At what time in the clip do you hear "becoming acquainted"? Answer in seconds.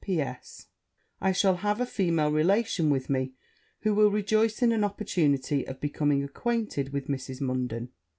5.79-6.91